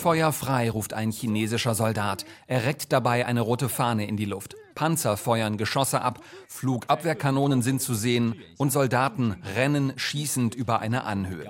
Feuer 0.00 0.32
frei, 0.32 0.70
ruft 0.70 0.94
ein 0.94 1.10
chinesischer 1.10 1.74
Soldat. 1.74 2.24
Er 2.46 2.64
reckt 2.64 2.90
dabei 2.90 3.26
eine 3.26 3.42
rote 3.42 3.68
Fahne 3.68 4.06
in 4.08 4.16
die 4.16 4.24
Luft. 4.24 4.56
Panzer 4.74 5.18
feuern 5.18 5.58
Geschosse 5.58 6.00
ab, 6.00 6.24
Flugabwehrkanonen 6.48 7.60
sind 7.60 7.82
zu 7.82 7.92
sehen 7.92 8.34
und 8.56 8.72
Soldaten 8.72 9.36
rennen 9.56 9.92
schießend 9.96 10.54
über 10.54 10.80
eine 10.80 11.04
Anhöhe. 11.04 11.44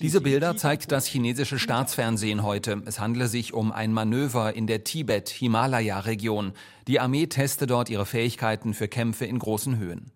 Diese 0.00 0.20
Bilder 0.20 0.56
zeigt 0.56 0.90
das 0.90 1.06
chinesische 1.06 1.60
Staatsfernsehen 1.60 2.42
heute. 2.42 2.82
Es 2.84 2.98
handle 2.98 3.28
sich 3.28 3.54
um 3.54 3.70
ein 3.70 3.92
Manöver 3.92 4.52
in 4.56 4.66
der 4.66 4.82
Tibet-Himalaya-Region. 4.82 6.54
Die 6.88 6.98
Armee 6.98 7.28
teste 7.28 7.68
dort 7.68 7.88
ihre 7.88 8.06
Fähigkeiten 8.06 8.74
für 8.74 8.88
Kämpfe 8.88 9.26
in 9.26 9.38
großen 9.38 9.78
Höhen. 9.78 10.10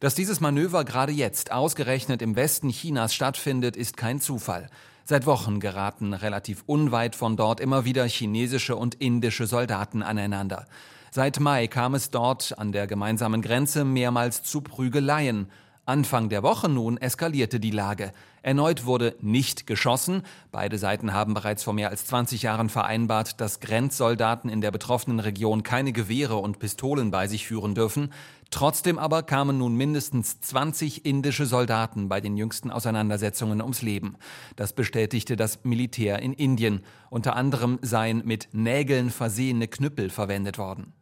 Dass 0.00 0.14
dieses 0.14 0.40
Manöver 0.40 0.84
gerade 0.84 1.12
jetzt 1.12 1.52
ausgerechnet 1.52 2.22
im 2.22 2.34
Westen 2.34 2.70
Chinas 2.70 3.12
stattfindet, 3.12 3.76
ist 3.76 3.98
kein 3.98 4.18
Zufall. 4.18 4.70
Seit 5.04 5.26
Wochen 5.26 5.60
geraten 5.60 6.14
relativ 6.14 6.62
unweit 6.64 7.14
von 7.14 7.36
dort 7.36 7.60
immer 7.60 7.84
wieder 7.84 8.06
chinesische 8.06 8.76
und 8.76 8.94
indische 8.94 9.46
Soldaten 9.46 10.02
aneinander. 10.02 10.66
Seit 11.10 11.38
Mai 11.38 11.66
kam 11.66 11.94
es 11.94 12.10
dort 12.10 12.58
an 12.58 12.72
der 12.72 12.86
gemeinsamen 12.86 13.42
Grenze 13.42 13.84
mehrmals 13.84 14.42
zu 14.42 14.62
Prügeleien. 14.62 15.50
Anfang 15.90 16.28
der 16.28 16.44
Woche 16.44 16.68
nun 16.68 16.98
eskalierte 16.98 17.58
die 17.58 17.72
Lage. 17.72 18.12
Erneut 18.42 18.86
wurde 18.86 19.16
nicht 19.20 19.66
geschossen. 19.66 20.22
Beide 20.52 20.78
Seiten 20.78 21.12
haben 21.12 21.34
bereits 21.34 21.64
vor 21.64 21.72
mehr 21.74 21.88
als 21.88 22.06
20 22.06 22.42
Jahren 22.42 22.68
vereinbart, 22.68 23.40
dass 23.40 23.58
Grenzsoldaten 23.58 24.48
in 24.48 24.60
der 24.60 24.70
betroffenen 24.70 25.18
Region 25.18 25.64
keine 25.64 25.90
Gewehre 25.90 26.36
und 26.36 26.60
Pistolen 26.60 27.10
bei 27.10 27.26
sich 27.26 27.44
führen 27.44 27.74
dürfen. 27.74 28.12
Trotzdem 28.50 29.00
aber 29.00 29.24
kamen 29.24 29.58
nun 29.58 29.74
mindestens 29.74 30.40
20 30.40 31.04
indische 31.04 31.44
Soldaten 31.44 32.08
bei 32.08 32.20
den 32.20 32.36
jüngsten 32.36 32.70
Auseinandersetzungen 32.70 33.60
ums 33.60 33.82
Leben. 33.82 34.16
Das 34.54 34.72
bestätigte 34.72 35.34
das 35.34 35.64
Militär 35.64 36.20
in 36.20 36.34
Indien. 36.34 36.84
Unter 37.10 37.34
anderem 37.34 37.80
seien 37.82 38.22
mit 38.24 38.50
Nägeln 38.52 39.10
versehene 39.10 39.66
Knüppel 39.66 40.08
verwendet 40.08 40.56
worden. 40.56 40.92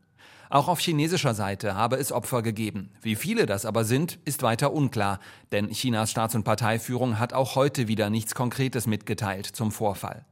Auch 0.50 0.68
auf 0.68 0.80
chinesischer 0.80 1.34
Seite 1.34 1.74
habe 1.74 1.96
es 1.96 2.12
Opfer 2.12 2.42
gegeben. 2.42 2.90
Wie 3.02 3.16
viele 3.16 3.46
das 3.46 3.66
aber 3.66 3.84
sind, 3.84 4.18
ist 4.24 4.42
weiter 4.42 4.72
unklar, 4.72 5.20
denn 5.52 5.70
Chinas 5.70 6.10
Staats- 6.10 6.34
und 6.34 6.44
Parteiführung 6.44 7.18
hat 7.18 7.32
auch 7.32 7.54
heute 7.54 7.88
wieder 7.88 8.10
nichts 8.10 8.34
Konkretes 8.34 8.86
mitgeteilt 8.86 9.46
zum 9.46 9.70
Vorfall. 9.72 10.24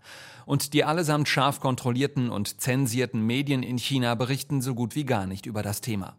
Und 0.46 0.72
die 0.72 0.84
allesamt 0.84 1.28
scharf 1.28 1.60
kontrollierten 1.60 2.30
und 2.30 2.60
zensierten 2.60 3.20
Medien 3.26 3.62
in 3.62 3.78
China 3.78 4.14
berichten 4.14 4.62
so 4.62 4.74
gut 4.74 4.94
wie 4.94 5.04
gar 5.04 5.26
nicht 5.26 5.44
über 5.44 5.62
das 5.62 5.80
Thema. 5.80 6.16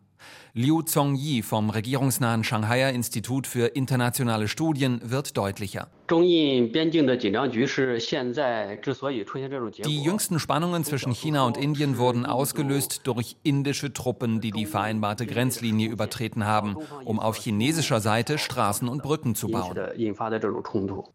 Liu 0.53 0.81
Zongyi 0.81 1.44
vom 1.44 1.70
regierungsnahen 1.70 2.44
Shanghaier 2.44 2.89
Institut 2.89 3.45
für 3.45 3.67
internationale 3.67 4.47
Studien 4.47 5.00
wird 5.03 5.38
deutlicher. 5.38 5.88
Die 9.86 10.03
jüngsten 10.03 10.39
Spannungen 10.39 10.83
zwischen 10.83 11.14
China 11.14 11.45
und 11.45 11.58
Indien 11.58 11.98
wurden 11.98 12.25
ausgelöst 12.25 13.02
durch 13.03 13.36
indische 13.44 13.94
Truppen, 13.94 14.42
die 14.42 14.52
die 14.52 14.66
vereinbarte 14.66 15.28
Grenzlinie 15.28 15.89
übertreten 15.89 16.45
haben, 16.45 16.78
um 17.05 17.20
auf 17.20 17.36
chinesischer 17.38 18.00
Seite 18.00 18.39
Straßen 18.39 18.88
und 18.88 19.03
Brücken 19.03 19.36
zu 19.36 19.50
bauen. 19.50 19.78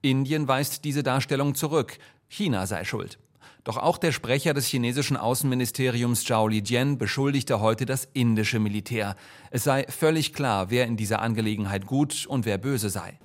Indien 0.02 0.46
weist 0.46 0.84
diese 0.84 1.02
Darstellung 1.02 1.54
zurück. 1.56 1.98
China 2.28 2.66
sei 2.66 2.84
schuld. 2.84 3.18
Doch 3.64 3.76
auch 3.76 3.98
der 3.98 4.12
Sprecher 4.12 4.54
des 4.54 4.66
chinesischen 4.66 5.16
Außenministeriums 5.16 6.24
Zhao 6.24 6.48
Lijian 6.48 6.98
beschuldigte 6.98 7.60
heute 7.60 7.86
das 7.86 8.08
indische 8.12 8.58
Militär. 8.58 9.16
Es 9.50 9.64
sei 9.64 9.86
völlig 9.88 10.32
klar, 10.32 10.70
wer 10.70 10.86
in 10.86 10.96
dieser 10.96 11.22
Angelegenheit 11.22 11.86
gut 11.86 12.26
und 12.26 12.44
wer 12.44 12.58
böse 12.58 12.90
sei. 12.90 13.18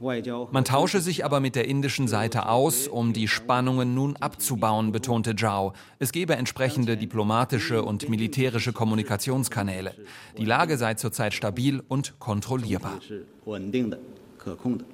Man 0.00 0.64
tausche 0.64 1.00
sich 1.00 1.24
aber 1.24 1.40
mit 1.40 1.56
der 1.56 1.66
indischen 1.66 2.06
Seite 2.06 2.48
aus, 2.48 2.86
um 2.86 3.12
die 3.12 3.26
Spannungen 3.26 3.94
nun 3.94 4.16
abzubauen, 4.16 4.92
betonte 4.92 5.34
Zhao. 5.34 5.72
Es 5.98 6.12
gebe 6.12 6.36
entsprechende 6.36 6.96
diplomatische 6.96 7.82
und 7.82 8.08
militärische 8.08 8.72
Kommunikationskanäle. 8.72 9.94
Die 10.36 10.44
Lage 10.44 10.76
sei 10.76 10.94
zurzeit 10.94 11.34
stabil 11.34 11.82
und 11.88 12.20
kontrollierbar. 12.20 13.00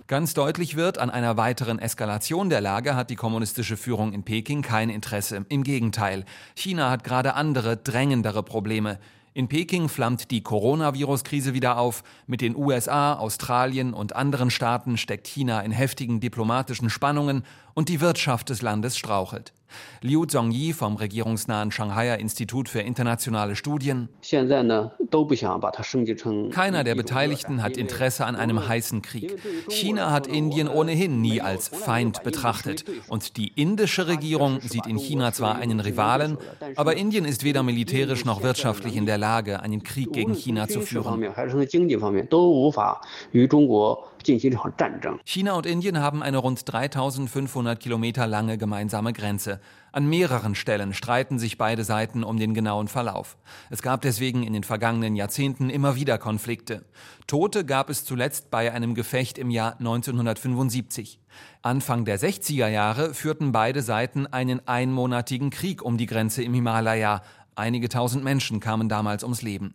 Ganz 0.07 0.35
deutlich 0.35 0.77
wird, 0.77 0.99
an 0.99 1.11
einer 1.11 1.37
weiteren 1.37 1.79
Eskalation 1.79 2.51
der 2.51 2.61
Lage 2.61 2.97
hat 2.97 3.11
die 3.11 3.17
kommunistische 3.17 3.77
Führung 3.77 4.13
in 4.13 4.23
Peking 4.23 4.63
kein 4.63 4.91
Interesse. 4.91 5.45
Im 5.49 5.63
Gegenteil, 5.63 6.25
China 6.55 6.91
hat 6.91 7.05
gerade 7.05 7.35
andere, 7.35 7.77
drängendere 7.77 8.43
Probleme. 8.43 8.99
In 9.37 9.49
Peking 9.49 9.89
flammt 9.89 10.31
die 10.31 10.45
Coronavirus-Krise 10.45 11.55
wieder 11.55 11.77
auf. 11.77 12.05
Mit 12.29 12.41
den 12.41 12.55
USA, 12.55 13.15
Australien 13.15 13.93
und 13.93 14.15
anderen 14.15 14.49
Staaten 14.49 14.97
steckt 14.97 15.27
China 15.27 15.61
in 15.63 15.73
heftigen 15.73 16.21
diplomatischen 16.21 16.89
Spannungen 16.89 17.45
und 17.75 17.89
die 17.89 18.01
Wirtschaft 18.01 18.49
des 18.51 18.63
Landes 18.63 18.97
strauchelt. 18.97 19.53
Liu 20.03 20.27
Zhongyi 20.27 20.73
vom 20.73 20.97
regierungsnahen 20.97 21.71
Shanghaier 21.71 22.19
Institut 22.19 22.69
für 22.69 22.81
internationale 22.81 23.57
Studien. 23.57 24.09
Keiner 26.51 26.85
der 26.85 26.95
Beteiligten 26.95 27.63
hat 27.63 27.77
Interesse 27.77 28.27
an 28.27 28.37
einem 28.37 28.69
heißen 28.69 29.03
Krieg. 29.03 29.37
China 29.69 30.11
hat 30.11 30.27
Indien 30.27 30.69
ohnehin 30.69 31.21
nie 31.21 31.41
als 31.41 31.69
Feind 31.69 32.23
betrachtet. 32.23 32.85
Und 33.09 33.37
die 33.37 33.53
indische 33.55 34.07
Regierung 34.07 34.61
sieht 34.61 34.87
in 34.87 34.99
China 34.99 35.33
zwar 35.33 35.57
einen 35.57 35.81
Rivalen, 35.81 36.39
aber 36.77 36.97
Indien 36.97 37.25
ist 37.25 37.45
weder 37.45 37.63
militärisch 37.63 38.25
noch 38.25 38.43
wirtschaftlich 38.43 38.97
in 38.97 39.07
der 39.07 39.19
Lage, 39.19 39.61
einen 39.61 39.83
Krieg 39.83 40.13
gegen 40.13 40.35
China 40.35 40.69
zu 40.69 40.81
führen. 40.81 41.25
China 45.25 45.53
und 45.55 45.67
Indien 45.67 45.99
haben 45.99 46.23
eine 46.23 46.39
rund 46.39 46.61
3500 46.71 47.79
Kilometer 47.79 48.27
lange 48.27 48.59
gemeinsame 48.59 49.13
Grenze. 49.13 49.61
An 49.93 50.07
mehreren 50.07 50.55
Stellen 50.55 50.93
streiten 50.93 51.39
sich 51.39 51.57
beide 51.59 51.85
Seiten 51.85 52.25
um 52.25 52.39
den 52.39 52.55
genauen 52.55 52.89
Verlauf. 52.89 53.37
Es 53.71 53.83
gab 53.83 54.01
deswegen 54.03 54.43
in 54.43 54.53
den 54.53 54.65
vergangenen 54.65 55.15
Jahrzehnten 55.15 55.71
immer 55.71 55.95
wieder 55.95 56.19
Konflikte. 56.19 56.85
Tote 57.27 57.65
gab 57.65 57.91
es 57.91 58.05
zuletzt 58.05 58.51
bei 58.51 58.73
einem 58.73 58.95
Gefecht 58.95 59.39
im 59.39 59.51
Jahr 59.51 59.79
1975. 59.79 61.21
Anfang 61.63 62.05
der 62.05 62.19
60er 62.19 62.69
Jahre 62.69 63.15
führten 63.15 63.53
beide 63.53 63.83
Seiten 63.83 64.27
einen 64.27 64.67
einmonatigen 64.67 65.51
Krieg 65.51 65.83
um 65.83 65.97
die 65.97 66.07
Grenze 66.07 66.43
im 66.43 66.55
Himalaya. 66.55 67.23
Einige 67.55 67.89
tausend 67.89 68.25
Menschen 68.25 68.59
kamen 68.59 68.89
damals 68.89 69.23
ums 69.23 69.43
Leben. 69.43 69.75